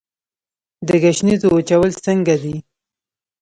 [0.87, 2.55] د ګشنیزو وچول څنګه دي؟